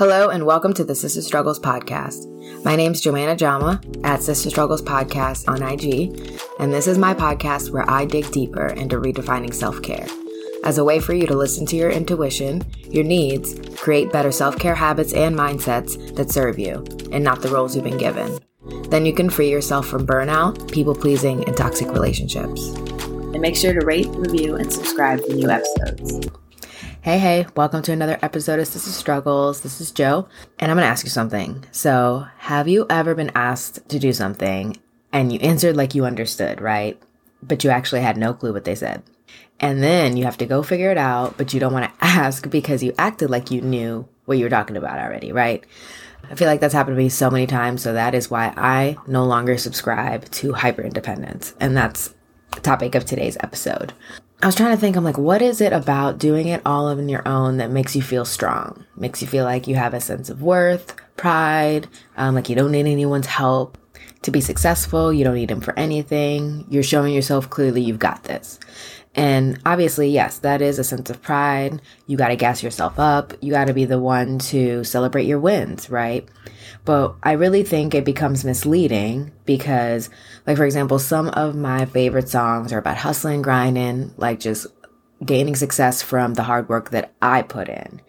Hello 0.00 0.30
and 0.30 0.46
welcome 0.46 0.72
to 0.72 0.82
the 0.82 0.94
Sister 0.94 1.20
Struggles 1.20 1.60
podcast. 1.60 2.24
My 2.64 2.74
name 2.74 2.92
is 2.92 3.02
Joanna 3.02 3.36
Jama 3.36 3.82
at 4.02 4.22
Sister 4.22 4.48
Struggles 4.48 4.80
Podcast 4.80 5.46
on 5.46 5.62
IG, 5.62 6.40
and 6.58 6.72
this 6.72 6.86
is 6.86 6.96
my 6.96 7.12
podcast 7.12 7.70
where 7.70 7.84
I 7.86 8.06
dig 8.06 8.30
deeper 8.30 8.68
into 8.68 8.96
redefining 8.96 9.52
self 9.52 9.82
care 9.82 10.06
as 10.64 10.78
a 10.78 10.84
way 10.84 11.00
for 11.00 11.12
you 11.12 11.26
to 11.26 11.36
listen 11.36 11.66
to 11.66 11.76
your 11.76 11.90
intuition, 11.90 12.62
your 12.88 13.04
needs, 13.04 13.60
create 13.76 14.10
better 14.10 14.32
self 14.32 14.58
care 14.58 14.74
habits 14.74 15.12
and 15.12 15.36
mindsets 15.36 16.16
that 16.16 16.30
serve 16.30 16.58
you, 16.58 16.82
and 17.12 17.22
not 17.22 17.42
the 17.42 17.50
roles 17.50 17.76
you've 17.76 17.84
been 17.84 17.98
given. 17.98 18.38
Then 18.88 19.04
you 19.04 19.12
can 19.12 19.28
free 19.28 19.50
yourself 19.50 19.86
from 19.86 20.06
burnout, 20.06 20.72
people 20.72 20.94
pleasing, 20.94 21.44
and 21.44 21.54
toxic 21.54 21.88
relationships. 21.88 22.68
And 22.70 23.42
make 23.42 23.54
sure 23.54 23.78
to 23.78 23.84
rate, 23.84 24.08
review, 24.12 24.56
and 24.56 24.72
subscribe 24.72 25.20
for 25.20 25.34
new 25.34 25.50
episodes. 25.50 26.26
Hey, 27.02 27.18
hey, 27.18 27.46
welcome 27.56 27.80
to 27.84 27.92
another 27.92 28.18
episode 28.20 28.60
of 28.60 28.66
Sister 28.66 28.90
Struggles. 28.90 29.62
This 29.62 29.80
is 29.80 29.90
Joe, 29.90 30.28
and 30.58 30.70
I'm 30.70 30.76
gonna 30.76 30.86
ask 30.86 31.02
you 31.02 31.10
something. 31.10 31.64
So, 31.72 32.26
have 32.36 32.68
you 32.68 32.84
ever 32.90 33.14
been 33.14 33.32
asked 33.34 33.88
to 33.88 33.98
do 33.98 34.12
something 34.12 34.76
and 35.10 35.32
you 35.32 35.38
answered 35.40 35.78
like 35.78 35.94
you 35.94 36.04
understood, 36.04 36.60
right? 36.60 37.02
But 37.42 37.64
you 37.64 37.70
actually 37.70 38.02
had 38.02 38.18
no 38.18 38.34
clue 38.34 38.52
what 38.52 38.66
they 38.66 38.74
said? 38.74 39.02
And 39.60 39.82
then 39.82 40.18
you 40.18 40.24
have 40.24 40.36
to 40.38 40.46
go 40.46 40.62
figure 40.62 40.90
it 40.90 40.98
out, 40.98 41.38
but 41.38 41.54
you 41.54 41.58
don't 41.58 41.72
wanna 41.72 41.90
ask 42.02 42.50
because 42.50 42.82
you 42.82 42.92
acted 42.98 43.30
like 43.30 43.50
you 43.50 43.62
knew 43.62 44.06
what 44.26 44.36
you 44.36 44.44
were 44.44 44.50
talking 44.50 44.76
about 44.76 44.98
already, 44.98 45.32
right? 45.32 45.64
I 46.30 46.34
feel 46.34 46.48
like 46.48 46.60
that's 46.60 46.74
happened 46.74 46.96
to 46.98 47.02
me 47.02 47.08
so 47.08 47.30
many 47.30 47.46
times, 47.46 47.80
so 47.80 47.94
that 47.94 48.14
is 48.14 48.30
why 48.30 48.52
I 48.58 48.98
no 49.06 49.24
longer 49.24 49.56
subscribe 49.56 50.30
to 50.32 50.52
hyper 50.52 50.82
independence. 50.82 51.54
And 51.60 51.74
that's 51.74 52.14
the 52.52 52.60
topic 52.60 52.94
of 52.94 53.06
today's 53.06 53.38
episode. 53.40 53.94
I 54.42 54.46
was 54.46 54.54
trying 54.54 54.74
to 54.74 54.80
think, 54.80 54.96
I'm 54.96 55.04
like, 55.04 55.18
what 55.18 55.42
is 55.42 55.60
it 55.60 55.74
about 55.74 56.18
doing 56.18 56.48
it 56.48 56.62
all 56.64 56.86
on 56.86 57.10
your 57.10 57.26
own 57.28 57.58
that 57.58 57.70
makes 57.70 57.94
you 57.94 58.00
feel 58.00 58.24
strong? 58.24 58.86
Makes 58.96 59.20
you 59.20 59.28
feel 59.28 59.44
like 59.44 59.68
you 59.68 59.74
have 59.74 59.92
a 59.92 60.00
sense 60.00 60.30
of 60.30 60.40
worth, 60.40 60.96
pride, 61.18 61.88
um, 62.16 62.34
like 62.34 62.48
you 62.48 62.56
don't 62.56 62.72
need 62.72 62.86
anyone's 62.86 63.26
help 63.26 63.76
to 64.22 64.30
be 64.30 64.40
successful. 64.40 65.12
You 65.12 65.24
don't 65.24 65.34
need 65.34 65.50
them 65.50 65.60
for 65.60 65.78
anything. 65.78 66.64
You're 66.70 66.82
showing 66.82 67.12
yourself 67.12 67.50
clearly 67.50 67.82
you've 67.82 67.98
got 67.98 68.24
this. 68.24 68.58
And 69.14 69.60
obviously, 69.66 70.08
yes, 70.08 70.38
that 70.38 70.62
is 70.62 70.78
a 70.78 70.84
sense 70.84 71.10
of 71.10 71.20
pride. 71.20 71.82
You 72.06 72.16
got 72.16 72.28
to 72.28 72.36
gas 72.36 72.62
yourself 72.62 72.98
up. 72.98 73.32
You 73.40 73.50
got 73.50 73.66
to 73.66 73.74
be 73.74 73.84
the 73.84 73.98
one 73.98 74.38
to 74.38 74.84
celebrate 74.84 75.26
your 75.26 75.40
wins, 75.40 75.90
right? 75.90 76.28
But 76.84 77.16
I 77.22 77.32
really 77.32 77.64
think 77.64 77.94
it 77.94 78.04
becomes 78.04 78.44
misleading 78.44 79.32
because, 79.44 80.10
like, 80.46 80.56
for 80.56 80.64
example, 80.64 80.98
some 80.98 81.28
of 81.30 81.56
my 81.56 81.86
favorite 81.86 82.28
songs 82.28 82.72
are 82.72 82.78
about 82.78 82.98
hustling, 82.98 83.42
grinding, 83.42 84.12
like 84.16 84.38
just 84.38 84.68
gaining 85.24 85.56
success 85.56 86.02
from 86.02 86.34
the 86.34 86.44
hard 86.44 86.68
work 86.68 86.90
that 86.90 87.12
I 87.20 87.42
put 87.42 87.68
in. 87.68 88.00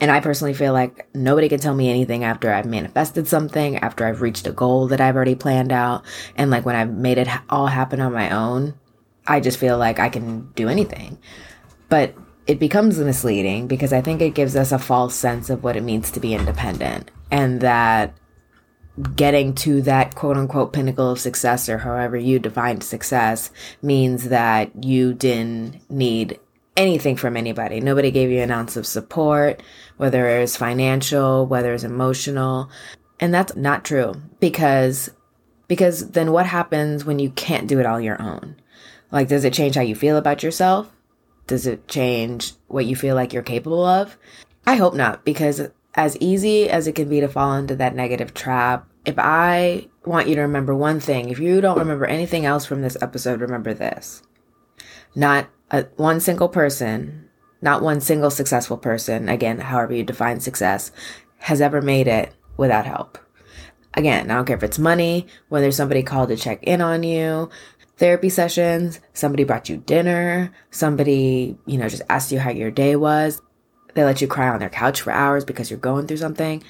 And 0.00 0.10
I 0.10 0.20
personally 0.20 0.52
feel 0.52 0.72
like 0.72 1.08
nobody 1.14 1.48
can 1.48 1.60
tell 1.60 1.74
me 1.74 1.88
anything 1.88 2.24
after 2.24 2.52
I've 2.52 2.66
manifested 2.66 3.28
something, 3.28 3.78
after 3.78 4.04
I've 4.04 4.20
reached 4.20 4.46
a 4.46 4.52
goal 4.52 4.88
that 4.88 5.00
I've 5.00 5.14
already 5.14 5.36
planned 5.36 5.72
out. 5.72 6.04
And 6.36 6.50
like 6.50 6.66
when 6.66 6.76
I've 6.76 6.92
made 6.92 7.18
it 7.18 7.28
all 7.48 7.68
happen 7.68 8.00
on 8.00 8.12
my 8.12 8.30
own, 8.30 8.74
I 9.26 9.40
just 9.40 9.58
feel 9.58 9.78
like 9.78 9.98
I 9.98 10.08
can 10.08 10.50
do 10.54 10.68
anything. 10.68 11.18
But 11.88 12.14
it 12.46 12.58
becomes 12.58 12.98
misleading 12.98 13.66
because 13.66 13.92
I 13.92 14.00
think 14.00 14.20
it 14.20 14.34
gives 14.34 14.56
us 14.56 14.72
a 14.72 14.78
false 14.78 15.14
sense 15.14 15.48
of 15.48 15.62
what 15.62 15.76
it 15.76 15.82
means 15.82 16.10
to 16.10 16.20
be 16.20 16.34
independent 16.34 17.10
and 17.30 17.60
that 17.62 18.14
getting 19.16 19.54
to 19.54 19.82
that 19.82 20.14
quote 20.14 20.36
unquote 20.36 20.72
pinnacle 20.72 21.10
of 21.10 21.18
success 21.18 21.68
or 21.68 21.78
however 21.78 22.16
you 22.16 22.38
define 22.38 22.80
success 22.80 23.50
means 23.82 24.28
that 24.28 24.84
you 24.84 25.14
didn't 25.14 25.80
need 25.90 26.38
anything 26.76 27.16
from 27.16 27.36
anybody. 27.36 27.80
Nobody 27.80 28.10
gave 28.10 28.30
you 28.30 28.40
an 28.40 28.50
ounce 28.50 28.76
of 28.76 28.86
support, 28.86 29.62
whether 29.96 30.28
it's 30.28 30.56
financial, 30.56 31.46
whether 31.46 31.72
it's 31.72 31.84
emotional. 31.84 32.68
And 33.20 33.32
that's 33.32 33.56
not 33.56 33.84
true 33.84 34.14
because 34.40 35.10
because 35.66 36.10
then 36.10 36.30
what 36.32 36.46
happens 36.46 37.04
when 37.04 37.18
you 37.18 37.30
can't 37.30 37.68
do 37.68 37.80
it 37.80 37.86
all 37.86 38.00
your 38.00 38.20
own? 38.20 38.56
Like, 39.14 39.28
does 39.28 39.44
it 39.44 39.52
change 39.52 39.76
how 39.76 39.82
you 39.82 39.94
feel 39.94 40.16
about 40.16 40.42
yourself? 40.42 40.90
Does 41.46 41.68
it 41.68 41.86
change 41.86 42.54
what 42.66 42.84
you 42.84 42.96
feel 42.96 43.14
like 43.14 43.32
you're 43.32 43.44
capable 43.44 43.84
of? 43.84 44.18
I 44.66 44.74
hope 44.74 44.92
not, 44.92 45.24
because 45.24 45.68
as 45.94 46.16
easy 46.16 46.68
as 46.68 46.88
it 46.88 46.96
can 46.96 47.08
be 47.08 47.20
to 47.20 47.28
fall 47.28 47.54
into 47.54 47.76
that 47.76 47.94
negative 47.94 48.34
trap, 48.34 48.88
if 49.04 49.14
I 49.16 49.86
want 50.04 50.26
you 50.26 50.34
to 50.34 50.40
remember 50.40 50.74
one 50.74 50.98
thing, 50.98 51.28
if 51.28 51.38
you 51.38 51.60
don't 51.60 51.78
remember 51.78 52.06
anything 52.06 52.44
else 52.44 52.66
from 52.66 52.82
this 52.82 52.96
episode, 53.00 53.40
remember 53.40 53.72
this. 53.72 54.20
Not 55.14 55.46
a, 55.70 55.84
one 55.94 56.18
single 56.18 56.48
person, 56.48 57.28
not 57.62 57.82
one 57.82 58.00
single 58.00 58.30
successful 58.30 58.78
person, 58.78 59.28
again, 59.28 59.60
however 59.60 59.94
you 59.94 60.02
define 60.02 60.40
success, 60.40 60.90
has 61.38 61.60
ever 61.60 61.80
made 61.80 62.08
it 62.08 62.34
without 62.56 62.84
help. 62.84 63.18
Again, 63.96 64.28
I 64.28 64.34
don't 64.34 64.44
care 64.44 64.56
if 64.56 64.64
it's 64.64 64.78
money, 64.78 65.28
whether 65.48 65.70
somebody 65.70 66.02
called 66.02 66.30
to 66.30 66.36
check 66.36 66.64
in 66.64 66.80
on 66.80 67.04
you, 67.04 67.48
therapy 67.96 68.28
sessions, 68.28 69.00
somebody 69.12 69.44
brought 69.44 69.68
you 69.68 69.78
dinner, 69.78 70.52
somebody, 70.70 71.56
you 71.66 71.78
know, 71.78 71.88
just 71.88 72.02
asked 72.08 72.32
you 72.32 72.38
how 72.38 72.50
your 72.50 72.70
day 72.70 72.96
was. 72.96 73.40
They 73.94 74.04
let 74.04 74.20
you 74.20 74.26
cry 74.26 74.48
on 74.48 74.58
their 74.58 74.70
couch 74.70 75.00
for 75.00 75.12
hours 75.12 75.44
because 75.44 75.70
you're 75.70 75.78
going 75.78 76.06
through 76.06 76.16
something. 76.16 76.62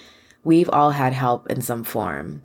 We've 0.43 0.69
all 0.69 0.91
had 0.91 1.15
help 1.15 1.51
in 1.51 1.62
some 1.62 1.85
form. 1.85 2.43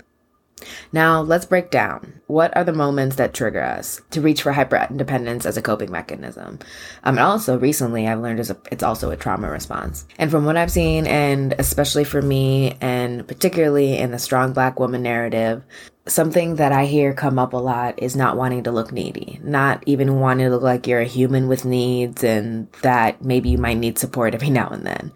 Now, 0.92 1.22
let's 1.22 1.46
break 1.46 1.70
down. 1.70 2.22
What 2.28 2.56
are 2.58 2.64
the 2.64 2.74
moments 2.74 3.16
that 3.18 3.34
trigger 3.34 3.62
us 3.62 4.02
to 4.12 4.22
reach 4.22 4.42
for 4.42 4.52
hyper 4.52 4.88
independence 4.90 5.46
as 5.46 5.58
a 5.58 5.62
coping 5.62 5.92
mechanism? 5.92 6.60
Um, 7.04 7.18
and 7.18 7.20
also, 7.20 7.60
recently, 7.60 8.08
I've 8.08 8.22
learned 8.22 8.40
it's 8.72 8.84
also 8.84 9.12
a 9.12 9.18
trauma 9.18 9.50
response. 9.50 10.08
And 10.18 10.32
from 10.32 10.46
what 10.46 10.58
I've 10.58 10.72
seen, 10.72 11.06
and 11.08 11.54
especially 11.60 12.04
for 12.04 12.22
me, 12.22 12.78
and 12.82 13.28
particularly 13.28 13.98
in 13.98 14.12
the 14.12 14.20
strong 14.20 14.54
black 14.54 14.80
woman 14.80 15.04
narrative, 15.04 15.64
something 16.08 16.56
that 16.56 16.72
I 16.72 16.86
hear 16.86 17.14
come 17.14 17.40
up 17.40 17.54
a 17.54 17.58
lot 17.58 18.02
is 18.02 18.16
not 18.16 18.38
wanting 18.38 18.64
to 18.64 18.72
look 18.72 18.92
needy, 18.92 19.40
not 19.44 19.84
even 19.86 20.20
wanting 20.20 20.46
to 20.46 20.52
look 20.52 20.64
like 20.64 20.88
you're 20.88 21.02
a 21.02 21.06
human 21.06 21.48
with 21.48 21.66
needs 21.66 22.24
and 22.24 22.72
that 22.82 23.24
maybe 23.24 23.50
you 23.50 23.58
might 23.58 23.78
need 23.78 23.98
support 23.98 24.34
every 24.34 24.50
now 24.52 24.70
and 24.70 24.86
then. 24.86 25.12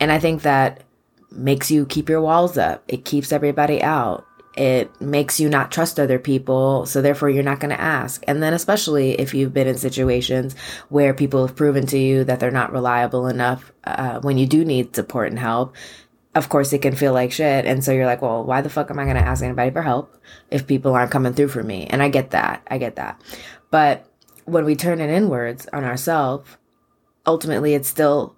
And 0.00 0.10
I 0.10 0.18
think 0.18 0.42
that 0.42 0.82
makes 1.30 1.70
you 1.70 1.84
keep 1.86 2.08
your 2.08 2.20
walls 2.20 2.56
up. 2.56 2.82
It 2.88 3.04
keeps 3.04 3.32
everybody 3.32 3.82
out. 3.82 4.26
It 4.58 5.00
makes 5.00 5.38
you 5.38 5.48
not 5.48 5.70
trust 5.70 6.00
other 6.00 6.18
people, 6.18 6.84
so 6.84 7.00
therefore 7.00 7.30
you're 7.30 7.44
not 7.44 7.60
going 7.60 7.70
to 7.70 7.80
ask. 7.80 8.24
And 8.26 8.42
then, 8.42 8.52
especially 8.52 9.12
if 9.12 9.32
you've 9.32 9.54
been 9.54 9.68
in 9.68 9.78
situations 9.78 10.56
where 10.88 11.14
people 11.14 11.46
have 11.46 11.54
proven 11.54 11.86
to 11.86 11.98
you 11.98 12.24
that 12.24 12.40
they're 12.40 12.50
not 12.50 12.72
reliable 12.72 13.28
enough 13.28 13.72
uh, 13.84 14.18
when 14.20 14.36
you 14.36 14.46
do 14.46 14.64
need 14.64 14.96
support 14.96 15.28
and 15.28 15.38
help, 15.38 15.76
of 16.34 16.48
course 16.48 16.72
it 16.72 16.82
can 16.82 16.96
feel 16.96 17.12
like 17.12 17.30
shit. 17.30 17.66
And 17.66 17.84
so 17.84 17.92
you're 17.92 18.06
like, 18.06 18.20
well, 18.20 18.42
why 18.42 18.60
the 18.60 18.68
fuck 18.68 18.90
am 18.90 18.98
I 18.98 19.04
going 19.04 19.16
to 19.16 19.22
ask 19.22 19.44
anybody 19.44 19.70
for 19.70 19.82
help 19.82 20.20
if 20.50 20.66
people 20.66 20.94
aren't 20.94 21.12
coming 21.12 21.34
through 21.34 21.48
for 21.48 21.62
me? 21.62 21.86
And 21.86 22.02
I 22.02 22.08
get 22.08 22.30
that. 22.30 22.66
I 22.68 22.78
get 22.78 22.96
that. 22.96 23.20
But 23.70 24.10
when 24.44 24.64
we 24.64 24.74
turn 24.74 25.00
it 25.00 25.10
inwards 25.10 25.68
on 25.72 25.84
ourselves, 25.84 26.56
ultimately 27.26 27.74
it's 27.74 27.88
still 27.88 28.34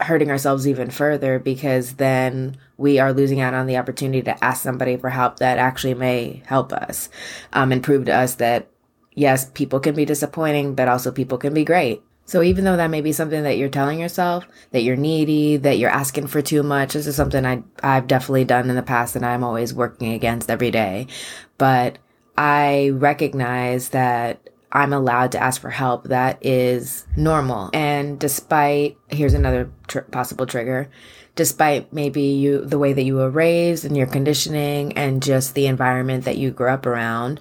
hurting 0.00 0.30
ourselves 0.30 0.66
even 0.66 0.90
further 0.90 1.38
because 1.38 1.94
then 1.94 2.56
we 2.76 2.98
are 2.98 3.12
losing 3.12 3.40
out 3.40 3.54
on 3.54 3.66
the 3.66 3.76
opportunity 3.76 4.22
to 4.22 4.44
ask 4.44 4.62
somebody 4.62 4.96
for 4.96 5.10
help 5.10 5.38
that 5.38 5.58
actually 5.58 5.94
may 5.94 6.42
help 6.46 6.72
us 6.72 7.08
um, 7.52 7.72
and 7.72 7.82
prove 7.82 8.06
to 8.06 8.12
us 8.12 8.36
that 8.36 8.68
yes, 9.14 9.50
people 9.50 9.80
can 9.80 9.94
be 9.94 10.04
disappointing, 10.04 10.74
but 10.74 10.88
also 10.88 11.10
people 11.10 11.38
can 11.38 11.54
be 11.54 11.64
great. 11.64 12.02
So 12.24 12.42
even 12.42 12.64
though 12.64 12.76
that 12.76 12.90
may 12.90 13.00
be 13.00 13.12
something 13.12 13.42
that 13.42 13.58
you're 13.58 13.68
telling 13.68 13.98
yourself 13.98 14.46
that 14.70 14.82
you're 14.82 14.94
needy, 14.96 15.56
that 15.56 15.78
you're 15.78 15.90
asking 15.90 16.28
for 16.28 16.40
too 16.40 16.62
much, 16.62 16.92
this 16.92 17.08
is 17.08 17.16
something 17.16 17.44
I 17.44 17.64
I've 17.82 18.06
definitely 18.06 18.44
done 18.44 18.70
in 18.70 18.76
the 18.76 18.82
past 18.82 19.16
and 19.16 19.26
I'm 19.26 19.42
always 19.42 19.74
working 19.74 20.12
against 20.12 20.48
every 20.48 20.70
day. 20.70 21.08
But 21.58 21.98
I 22.38 22.90
recognize 22.90 23.88
that 23.88 24.49
I'm 24.72 24.92
allowed 24.92 25.32
to 25.32 25.42
ask 25.42 25.60
for 25.60 25.70
help 25.70 26.04
that 26.04 26.44
is 26.44 27.06
normal. 27.16 27.70
And 27.72 28.18
despite 28.18 28.96
here's 29.08 29.34
another 29.34 29.70
tr- 29.88 30.00
possible 30.00 30.46
trigger, 30.46 30.90
despite 31.34 31.92
maybe 31.92 32.22
you 32.22 32.64
the 32.64 32.78
way 32.78 32.92
that 32.92 33.02
you 33.02 33.16
were 33.16 33.30
raised 33.30 33.84
and 33.84 33.96
your 33.96 34.06
conditioning 34.06 34.96
and 34.96 35.22
just 35.22 35.54
the 35.54 35.66
environment 35.66 36.24
that 36.24 36.38
you 36.38 36.50
grew 36.50 36.68
up 36.68 36.86
around, 36.86 37.40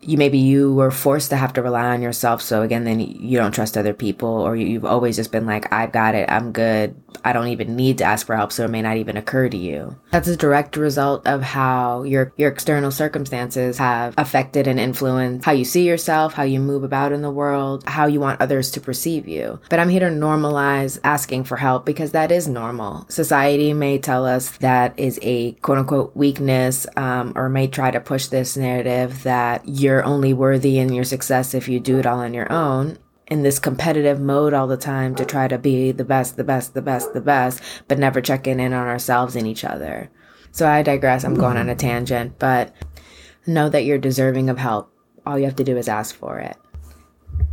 you 0.00 0.16
maybe 0.18 0.38
you 0.38 0.74
were 0.74 0.90
forced 0.90 1.30
to 1.30 1.36
have 1.36 1.52
to 1.52 1.62
rely 1.62 1.86
on 1.86 2.02
yourself. 2.02 2.42
So 2.42 2.62
again 2.62 2.84
then 2.84 3.00
you 3.00 3.38
don't 3.38 3.52
trust 3.52 3.78
other 3.78 3.94
people 3.94 4.28
or 4.28 4.56
you've 4.56 4.84
always 4.84 5.16
just 5.16 5.32
been 5.32 5.46
like 5.46 5.72
i've 5.72 5.92
got 5.92 6.14
it. 6.14 6.30
I'm 6.30 6.52
good 6.52 6.96
i 7.24 7.32
don't 7.32 7.48
even 7.48 7.74
need 7.76 7.98
to 7.98 8.04
ask 8.04 8.26
for 8.26 8.36
help 8.36 8.52
so 8.52 8.64
it 8.64 8.70
may 8.70 8.82
not 8.82 8.96
even 8.96 9.16
occur 9.16 9.48
to 9.48 9.56
you. 9.56 9.96
That's 10.10 10.28
a 10.28 10.36
direct 10.36 10.76
result 10.76 11.26
of 11.26 11.42
how 11.42 12.04
your 12.04 12.32
your 12.36 12.50
external 12.50 12.90
circumstances 12.90 13.78
have 13.78 14.14
affected 14.16 14.66
and 14.66 14.78
influenced 14.78 15.44
how 15.44 15.52
you 15.52 15.64
see 15.64 15.86
yourself 15.86 16.34
how 16.34 16.44
you 16.44 16.60
move 16.60 16.84
about 16.84 17.12
in 17.12 17.22
the 17.22 17.30
world 17.30 17.84
how 17.86 18.06
you 18.06 18.20
want 18.20 18.40
others 18.40 18.70
to 18.72 18.80
perceive 18.80 19.26
you. 19.26 19.58
But 19.68 19.80
i'm 19.80 19.88
here 19.88 20.00
to 20.00 20.06
normalize 20.06 20.98
asking 21.02 21.44
for 21.44 21.56
help 21.56 21.84
because 21.84 22.12
that 22.12 22.30
is 22.30 22.46
normal. 22.46 23.06
Society 23.08 23.72
may 23.72 23.98
tell 23.98 24.24
us 24.24 24.50
that 24.58 24.98
is 24.98 25.18
a 25.22 25.52
quote 25.52 25.78
unquote 25.78 26.16
weakness 26.16 26.86
um, 26.96 27.32
or 27.34 27.48
may 27.48 27.66
try 27.66 27.90
to 27.90 28.00
push 28.00 28.26
this 28.26 28.56
narrative 28.56 29.24
that 29.24 29.62
you're 29.66 29.96
you're 29.96 30.04
only 30.04 30.34
worthy 30.34 30.78
in 30.78 30.92
your 30.92 31.04
success 31.04 31.54
if 31.54 31.68
you 31.68 31.80
do 31.80 31.98
it 31.98 32.04
all 32.04 32.18
on 32.18 32.34
your 32.34 32.52
own. 32.52 32.98
In 33.28 33.42
this 33.42 33.58
competitive 33.58 34.20
mode 34.20 34.54
all 34.54 34.66
the 34.66 34.76
time 34.76 35.14
to 35.16 35.24
try 35.24 35.48
to 35.48 35.58
be 35.58 35.92
the 35.92 36.04
best, 36.04 36.36
the 36.36 36.44
best, 36.44 36.74
the 36.74 36.82
best, 36.82 37.12
the 37.12 37.20
best, 37.20 37.60
but 37.88 37.98
never 37.98 38.20
checking 38.20 38.60
in 38.60 38.72
on 38.72 38.86
ourselves 38.86 39.34
and 39.34 39.46
each 39.46 39.64
other. 39.64 40.10
So 40.52 40.68
I 40.68 40.82
digress. 40.82 41.24
I'm 41.24 41.34
going 41.34 41.56
on 41.56 41.68
a 41.68 41.74
tangent, 41.74 42.38
but 42.38 42.72
know 43.46 43.68
that 43.68 43.84
you're 43.84 43.98
deserving 43.98 44.48
of 44.48 44.58
help. 44.58 44.92
All 45.26 45.38
you 45.38 45.44
have 45.44 45.56
to 45.56 45.64
do 45.64 45.76
is 45.76 45.88
ask 45.88 46.14
for 46.14 46.38
it. 46.38 46.56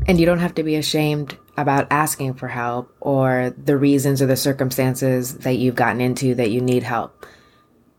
And 0.08 0.20
you 0.20 0.25
don't 0.25 0.40
have 0.40 0.56
to 0.56 0.64
be 0.64 0.75
ashamed 0.75 1.38
about 1.58 1.88
asking 1.92 2.36
for 2.36 2.48
help 2.48 2.96
or 3.02 3.54
the 3.58 3.78
reasons 3.78 4.22
or 4.22 4.26
the 4.26 4.36
circumstances 4.36 5.40
that 5.40 5.56
you've 5.56 5.76
gotten 5.76 6.02
into 6.02 6.36
that 6.36 6.52
you 6.52 6.62
need 6.62 6.84
help. 6.84 7.26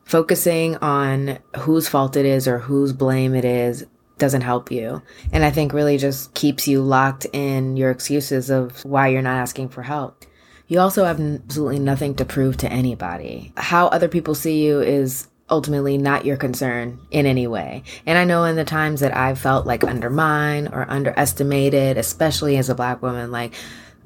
Focusing 0.05 0.77
on 0.77 1.39
whose 1.59 1.89
fault 1.89 2.17
it 2.17 2.27
is 2.27 2.47
or 2.47 2.59
whose 2.59 2.93
blame 2.93 3.35
it 3.35 3.45
is 3.45 3.87
doesn't 4.19 4.43
help 4.43 4.71
you. 4.71 5.03
And 5.33 5.45
I 5.45 5.51
think 5.51 5.73
really 5.73 5.99
just 5.99 6.35
keeps 6.35 6.69
you 6.69 6.83
locked 6.83 7.27
in 7.33 7.77
your 7.77 7.91
excuses 7.91 8.51
of 8.51 8.85
why 8.85 9.09
you're 9.09 9.23
not 9.23 9.37
asking 9.37 9.71
for 9.71 9.83
help. 9.83 10.25
You 10.67 10.81
also 10.81 11.05
have 11.05 11.21
absolutely 11.21 11.79
nothing 11.79 12.15
to 12.17 12.25
prove 12.25 12.57
to 12.59 12.73
anybody. 12.73 13.53
How 13.57 13.89
other 13.89 14.09
people 14.09 14.35
see 14.35 14.65
you 14.65 14.81
is 14.81 15.29
ultimately 15.51 15.99
not 15.99 16.25
your 16.25 16.37
concern 16.37 16.99
in 17.11 17.27
any 17.27 17.47
way. 17.47 17.83
And 18.07 18.17
I 18.17 18.25
know 18.25 18.45
in 18.45 18.57
the 18.57 18.65
times 18.65 19.01
that 19.01 19.15
I've 19.15 19.39
felt 19.39 19.67
like 19.67 19.85
undermined 19.85 20.69
or 20.73 20.91
underestimated, 20.91 21.99
especially 21.99 22.57
as 22.57 22.71
a 22.71 22.75
black 22.75 23.03
woman, 23.03 23.31
like 23.31 23.53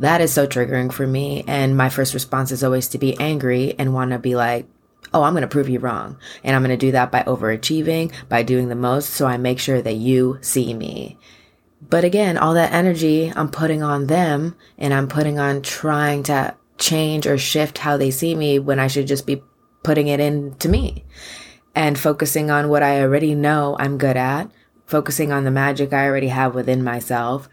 that 0.01 0.21
is 0.21 0.33
so 0.33 0.47
triggering 0.47 0.93
for 0.93 1.07
me. 1.07 1.45
And 1.47 1.77
my 1.77 1.91
first 1.91 2.15
response 2.15 2.51
is 2.51 2.65
always 2.65 2.89
to 2.89 2.99
be 2.99 3.19
angry 3.21 3.75
and 3.79 3.95
want 3.95 4.11
to 4.11 4.19
be 4.19 4.35
like, 4.35 4.67
oh, 5.13 5.23
I'm 5.23 5.33
going 5.33 5.43
to 5.43 5.49
prove 5.49 5.69
you 5.69 5.79
wrong. 5.79 6.19
And 6.45 6.55
I'm 6.55 6.63
going 6.63 6.77
to 6.77 6.87
do 6.87 6.93
that 6.93 7.11
by 7.11 7.23
overachieving, 7.23 8.13
by 8.29 8.43
doing 8.43 8.69
the 8.69 8.75
most. 8.75 9.11
So 9.11 9.27
I 9.27 9.37
make 9.37 9.59
sure 9.59 9.81
that 9.83 9.95
you 9.95 10.39
see 10.41 10.75
me. 10.75 11.19
But 11.81 12.05
again, 12.05 12.37
all 12.37 12.55
that 12.55 12.73
energy 12.73 13.33
I'm 13.35 13.51
putting 13.51 13.83
on 13.83 14.07
them 14.07 14.57
and 14.77 14.93
I'm 14.93 15.09
putting 15.09 15.39
on 15.39 15.63
trying 15.63 16.25
to 16.25 16.57
change 16.77 17.27
or 17.27 17.39
shift 17.39 17.79
how 17.79 17.97
they 17.97 18.11
see 18.11 18.35
me 18.35 18.59
when 18.59 18.79
I 18.79 18.87
should 18.89 19.07
just 19.07 19.27
be 19.27 19.43
putting 19.83 20.09
it 20.09 20.21
into 20.21 20.69
me 20.69 21.05
and 21.75 21.99
focusing 21.99 22.51
on 22.51 22.69
what 22.69 22.83
I 22.83 23.01
already 23.01 23.35
know 23.35 23.77
I'm 23.79 23.99
good 23.99 24.17
at, 24.17 24.51
focusing 24.87 25.33
on 25.33 25.45
the 25.45 25.51
magic 25.51 25.93
I 25.93 26.07
already 26.07 26.29
have 26.29 26.55
within 26.55 26.83
myself, 26.83 27.49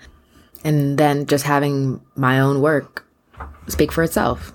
and 0.63 0.97
then 0.97 1.27
just 1.27 1.45
having 1.45 2.01
my 2.15 2.39
own 2.39 2.61
work 2.61 3.05
speak 3.67 3.91
for 3.91 4.03
itself. 4.03 4.51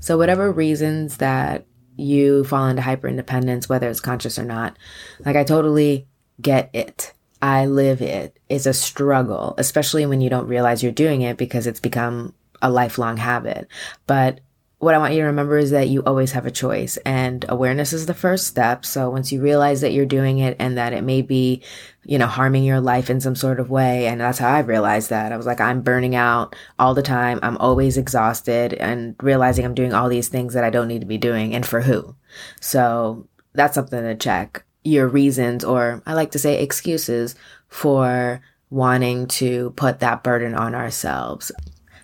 So, 0.00 0.16
whatever 0.16 0.50
reasons 0.50 1.18
that 1.18 1.66
you 1.96 2.44
fall 2.44 2.66
into 2.66 2.82
hyper 2.82 3.08
independence, 3.08 3.68
whether 3.68 3.88
it's 3.88 4.00
conscious 4.00 4.38
or 4.38 4.44
not. 4.44 4.76
Like, 5.24 5.36
I 5.36 5.44
totally 5.44 6.06
get 6.40 6.70
it. 6.72 7.12
I 7.42 7.66
live 7.66 8.02
it. 8.02 8.38
It's 8.48 8.66
a 8.66 8.72
struggle, 8.72 9.54
especially 9.58 10.06
when 10.06 10.20
you 10.20 10.30
don't 10.30 10.48
realize 10.48 10.82
you're 10.82 10.92
doing 10.92 11.22
it 11.22 11.36
because 11.36 11.66
it's 11.66 11.80
become 11.80 12.34
a 12.62 12.70
lifelong 12.70 13.16
habit. 13.16 13.68
But 14.06 14.40
what 14.78 14.94
I 14.94 14.98
want 14.98 15.14
you 15.14 15.20
to 15.20 15.26
remember 15.26 15.56
is 15.56 15.70
that 15.70 15.88
you 15.88 16.02
always 16.04 16.32
have 16.32 16.44
a 16.44 16.50
choice 16.50 16.98
and 16.98 17.46
awareness 17.48 17.94
is 17.94 18.04
the 18.04 18.12
first 18.12 18.46
step. 18.46 18.84
So 18.84 19.08
once 19.08 19.32
you 19.32 19.40
realize 19.40 19.80
that 19.80 19.92
you're 19.92 20.04
doing 20.04 20.38
it 20.38 20.54
and 20.58 20.76
that 20.76 20.92
it 20.92 21.02
may 21.02 21.22
be, 21.22 21.62
you 22.04 22.18
know, 22.18 22.26
harming 22.26 22.62
your 22.62 22.80
life 22.80 23.08
in 23.08 23.22
some 23.22 23.34
sort 23.34 23.58
of 23.58 23.70
way. 23.70 24.06
And 24.06 24.20
that's 24.20 24.38
how 24.38 24.52
I 24.52 24.60
realized 24.60 25.08
that. 25.08 25.32
I 25.32 25.36
was 25.38 25.46
like, 25.46 25.62
I'm 25.62 25.80
burning 25.80 26.14
out 26.14 26.54
all 26.78 26.92
the 26.92 27.02
time. 27.02 27.40
I'm 27.42 27.56
always 27.56 27.96
exhausted 27.96 28.74
and 28.74 29.16
realizing 29.22 29.64
I'm 29.64 29.74
doing 29.74 29.94
all 29.94 30.10
these 30.10 30.28
things 30.28 30.52
that 30.52 30.64
I 30.64 30.70
don't 30.70 30.88
need 30.88 31.00
to 31.00 31.06
be 31.06 31.18
doing 31.18 31.54
and 31.54 31.64
for 31.64 31.80
who. 31.80 32.14
So 32.60 33.26
that's 33.54 33.74
something 33.74 34.02
to 34.02 34.14
check 34.14 34.62
your 34.84 35.08
reasons 35.08 35.64
or 35.64 36.02
I 36.04 36.12
like 36.12 36.32
to 36.32 36.38
say 36.38 36.62
excuses 36.62 37.34
for 37.68 38.42
wanting 38.68 39.26
to 39.26 39.70
put 39.70 40.00
that 40.00 40.22
burden 40.22 40.54
on 40.54 40.74
ourselves. 40.74 41.50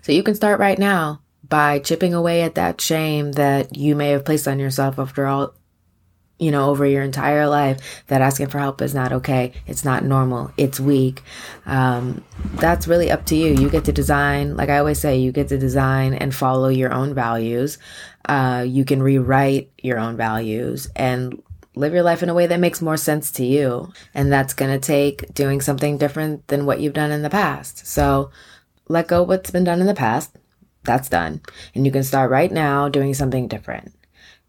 So 0.00 0.12
you 0.12 0.22
can 0.22 0.34
start 0.34 0.58
right 0.58 0.78
now 0.78 1.20
by 1.48 1.78
chipping 1.78 2.14
away 2.14 2.42
at 2.42 2.54
that 2.54 2.80
shame 2.80 3.32
that 3.32 3.76
you 3.76 3.94
may 3.94 4.10
have 4.10 4.24
placed 4.24 4.48
on 4.48 4.58
yourself 4.58 4.98
after 4.98 5.26
all, 5.26 5.54
you 6.38 6.50
know, 6.50 6.70
over 6.70 6.86
your 6.86 7.02
entire 7.02 7.46
life, 7.46 8.02
that 8.06 8.22
asking 8.22 8.48
for 8.48 8.58
help 8.58 8.80
is 8.80 8.94
not 8.94 9.12
okay. 9.12 9.52
It's 9.66 9.84
not 9.84 10.04
normal. 10.04 10.50
It's 10.56 10.80
weak. 10.80 11.22
Um, 11.66 12.24
that's 12.54 12.88
really 12.88 13.10
up 13.10 13.26
to 13.26 13.36
you. 13.36 13.54
You 13.54 13.68
get 13.68 13.84
to 13.84 13.92
design, 13.92 14.56
like 14.56 14.68
I 14.68 14.78
always 14.78 14.98
say, 14.98 15.18
you 15.18 15.30
get 15.30 15.48
to 15.48 15.58
design 15.58 16.14
and 16.14 16.34
follow 16.34 16.68
your 16.68 16.92
own 16.92 17.14
values. 17.14 17.78
Uh, 18.24 18.64
you 18.66 18.84
can 18.84 19.02
rewrite 19.02 19.70
your 19.78 19.98
own 19.98 20.16
values 20.16 20.88
and 20.96 21.42
live 21.74 21.92
your 21.92 22.02
life 22.02 22.22
in 22.22 22.28
a 22.28 22.34
way 22.34 22.46
that 22.46 22.60
makes 22.60 22.82
more 22.82 22.96
sense 22.96 23.30
to 23.32 23.44
you. 23.44 23.92
And 24.14 24.32
that's 24.32 24.54
going 24.54 24.72
to 24.72 24.84
take 24.84 25.32
doing 25.34 25.60
something 25.60 25.98
different 25.98 26.48
than 26.48 26.66
what 26.66 26.80
you've 26.80 26.92
done 26.92 27.10
in 27.10 27.22
the 27.22 27.30
past. 27.30 27.86
So 27.86 28.30
let 28.88 29.08
go 29.08 29.22
what's 29.22 29.50
been 29.50 29.64
done 29.64 29.80
in 29.80 29.86
the 29.86 29.94
past 29.94 30.36
that's 30.84 31.08
done. 31.08 31.40
And 31.74 31.86
you 31.86 31.92
can 31.92 32.02
start 32.02 32.30
right 32.30 32.50
now 32.50 32.88
doing 32.88 33.14
something 33.14 33.48
different. 33.48 33.92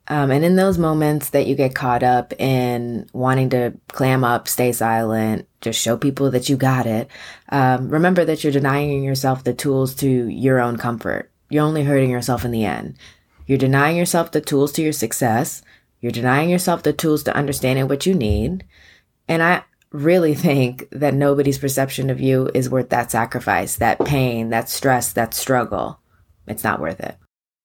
Um, 0.07 0.31
and 0.31 0.44
in 0.44 0.57
those 0.57 0.77
moments 0.77 1.30
that 1.30 1.47
you 1.47 1.56
get 1.56 1.75
caught 1.75 2.03
up 2.03 2.33
in 2.39 3.07
wanting 3.13 3.50
to 3.51 3.74
clam 3.88 4.24
up, 4.25 4.50
stay 4.50 4.74
silent, 4.74 5.47
just 5.62 5.80
show 5.80 5.95
people 5.95 6.30
that 6.31 6.50
you 6.50 6.57
got 6.57 6.85
it, 6.85 7.07
um, 7.50 7.89
remember 7.89 8.25
that 8.25 8.44
you're 8.44 8.51
denying 8.51 9.03
yourself 9.03 9.44
the 9.44 9.53
tools 9.53 9.95
to 9.95 10.09
your 10.09 10.59
own 10.59 10.75
comfort. 10.77 11.31
You're 11.50 11.63
only 11.63 11.83
hurting 11.83 12.09
yourself 12.09 12.44
in 12.44 12.51
the 12.51 12.65
end. 12.65 12.97
You're 13.47 13.57
denying 13.57 13.95
yourself 13.95 14.31
the 14.31 14.41
tools 14.41 14.74
to 14.74 14.81
your 14.81 14.91
success. 14.91 15.62
You're 16.01 16.12
denying 16.12 16.50
yourself 16.50 16.83
the 16.83 16.91
tools 16.91 17.24
to 17.24 17.36
understanding 17.36 17.88
what 17.88 18.06
you 18.06 18.13
need. 18.13 18.65
And 19.29 19.41
I 19.41 19.63
really 19.91 20.33
think 20.36 20.89
that 20.91 21.13
nobody's 21.13 21.57
perception 21.57 22.09
of 22.09 22.19
you 22.19 22.50
is 22.53 22.69
worth 22.69 22.89
that 22.89 23.09
sacrifice, 23.09 23.77
that 23.77 24.03
pain, 24.03 24.50
that 24.50 24.68
stress, 24.68 25.13
that 25.13 25.33
struggle 25.33 26.01
it's 26.47 26.63
not 26.63 26.79
worth 26.79 26.99
it. 26.99 27.17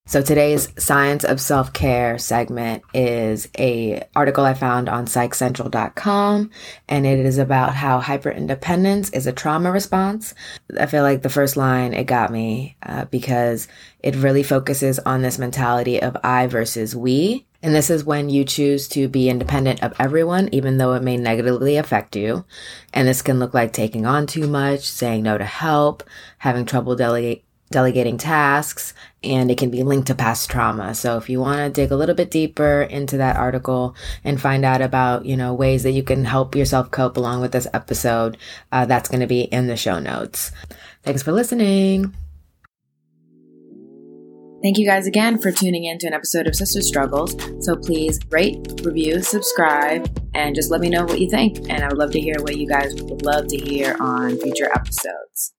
So 0.08 0.22
today's 0.22 0.72
Science 0.82 1.22
of 1.22 1.38
Self-Care 1.38 2.16
segment 2.16 2.82
is 2.94 3.46
a 3.58 4.08
article 4.16 4.42
I 4.42 4.54
found 4.54 4.88
on 4.88 5.04
psychcentral.com 5.04 6.50
and 6.88 7.06
it 7.06 7.18
is 7.18 7.36
about 7.36 7.74
how 7.74 8.00
hyperindependence 8.00 9.14
is 9.14 9.26
a 9.26 9.34
trauma 9.34 9.70
response. 9.70 10.32
I 10.80 10.86
feel 10.86 11.02
like 11.02 11.20
the 11.20 11.28
first 11.28 11.58
line 11.58 11.92
it 11.92 12.04
got 12.04 12.32
me 12.32 12.78
uh, 12.82 13.04
because 13.04 13.68
it 14.00 14.16
really 14.16 14.42
focuses 14.42 14.98
on 15.00 15.20
this 15.20 15.38
mentality 15.38 16.00
of 16.00 16.16
I 16.24 16.46
versus 16.46 16.96
we. 16.96 17.44
And 17.62 17.74
this 17.74 17.90
is 17.90 18.02
when 18.02 18.30
you 18.30 18.44
choose 18.44 18.88
to 18.88 19.08
be 19.08 19.28
independent 19.28 19.82
of 19.82 19.92
everyone, 19.98 20.48
even 20.52 20.78
though 20.78 20.94
it 20.94 21.02
may 21.02 21.18
negatively 21.18 21.76
affect 21.76 22.16
you. 22.16 22.46
And 22.94 23.06
this 23.06 23.20
can 23.20 23.38
look 23.38 23.52
like 23.52 23.74
taking 23.74 24.06
on 24.06 24.26
too 24.26 24.46
much, 24.46 24.88
saying 24.88 25.24
no 25.24 25.36
to 25.36 25.44
help, 25.44 26.02
having 26.38 26.64
trouble 26.64 26.96
delegate 26.96 27.44
delegating 27.70 28.16
tasks, 28.16 28.94
and 29.22 29.50
it 29.50 29.58
can 29.58 29.70
be 29.70 29.82
linked 29.82 30.06
to 30.06 30.14
past 30.14 30.50
trauma. 30.50 30.94
So 30.94 31.16
if 31.16 31.28
you 31.28 31.40
want 31.40 31.58
to 31.58 31.80
dig 31.80 31.90
a 31.90 31.96
little 31.96 32.14
bit 32.14 32.30
deeper 32.30 32.82
into 32.82 33.16
that 33.18 33.36
article 33.36 33.94
and 34.24 34.40
find 34.40 34.64
out 34.64 34.80
about, 34.80 35.26
you 35.26 35.36
know, 35.36 35.54
ways 35.54 35.82
that 35.82 35.92
you 35.92 36.02
can 36.02 36.24
help 36.24 36.54
yourself 36.54 36.90
cope 36.90 37.16
along 37.16 37.40
with 37.40 37.52
this 37.52 37.66
episode, 37.74 38.36
uh, 38.72 38.86
that's 38.86 39.08
going 39.08 39.20
to 39.20 39.26
be 39.26 39.42
in 39.42 39.66
the 39.66 39.76
show 39.76 39.98
notes. 39.98 40.52
Thanks 41.02 41.22
for 41.22 41.32
listening. 41.32 42.14
Thank 44.60 44.76
you 44.76 44.86
guys 44.86 45.06
again 45.06 45.38
for 45.38 45.52
tuning 45.52 45.84
in 45.84 45.98
to 45.98 46.08
an 46.08 46.14
episode 46.14 46.48
of 46.48 46.56
Sister 46.56 46.82
Struggles. 46.82 47.36
So 47.64 47.76
please 47.76 48.18
rate, 48.30 48.58
review, 48.82 49.22
subscribe, 49.22 50.10
and 50.34 50.56
just 50.56 50.72
let 50.72 50.80
me 50.80 50.90
know 50.90 51.04
what 51.04 51.20
you 51.20 51.30
think. 51.30 51.58
And 51.70 51.84
I 51.84 51.88
would 51.88 51.98
love 51.98 52.10
to 52.10 52.20
hear 52.20 52.34
what 52.40 52.56
you 52.56 52.66
guys 52.66 53.00
would 53.02 53.24
love 53.24 53.46
to 53.48 53.56
hear 53.56 53.96
on 54.00 54.36
future 54.38 54.68
episodes. 54.74 55.52